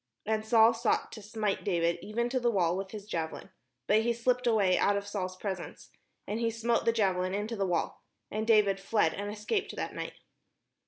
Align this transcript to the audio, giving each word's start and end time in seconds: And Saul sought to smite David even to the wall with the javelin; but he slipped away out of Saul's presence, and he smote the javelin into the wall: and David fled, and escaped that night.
And 0.25 0.43
Saul 0.43 0.73
sought 0.73 1.11
to 1.11 1.21
smite 1.21 1.63
David 1.63 1.99
even 2.01 2.27
to 2.29 2.39
the 2.39 2.49
wall 2.49 2.75
with 2.75 2.89
the 2.89 2.99
javelin; 3.01 3.51
but 3.85 4.01
he 4.01 4.13
slipped 4.13 4.47
away 4.47 4.75
out 4.75 4.97
of 4.97 5.05
Saul's 5.05 5.35
presence, 5.37 5.91
and 6.25 6.39
he 6.39 6.49
smote 6.49 6.85
the 6.85 6.91
javelin 6.91 7.35
into 7.35 7.55
the 7.55 7.67
wall: 7.67 8.01
and 8.31 8.47
David 8.47 8.79
fled, 8.79 9.13
and 9.13 9.31
escaped 9.31 9.75
that 9.75 9.93
night. 9.93 10.13